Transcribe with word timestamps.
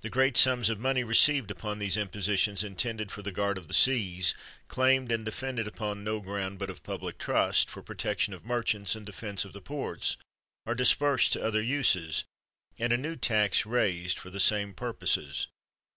The 0.00 0.10
great 0.10 0.36
sums 0.36 0.68
of 0.68 0.80
money 0.80 1.04
received 1.04 1.48
upon 1.48 1.78
these 1.78 1.96
impositions, 1.96 2.64
intended 2.64 3.12
for 3.12 3.22
the 3.22 3.30
guard 3.30 3.56
of 3.56 3.68
the 3.68 3.72
seas, 3.72 4.34
claimed 4.66 5.12
and 5.12 5.24
defended 5.24 5.68
upon 5.68 6.02
no 6.02 6.18
ground 6.18 6.58
but 6.58 6.70
of 6.70 6.82
public 6.82 7.18
trust, 7.18 7.70
for 7.70 7.80
protection 7.80 8.34
of 8.34 8.44
merchants 8.44 8.96
and 8.96 9.06
defense 9.06 9.44
of 9.44 9.52
the 9.52 9.60
ports, 9.62 10.16
are 10.66 10.74
dispersed 10.74 11.32
to 11.34 11.42
other 11.44 11.62
uses, 11.62 12.24
and 12.80 12.92
a 12.92 12.96
new 12.96 13.14
tax 13.14 13.64
raised 13.64 14.18
for 14.18 14.28
the 14.30 14.40
same 14.40 14.74
purposes. 14.74 15.46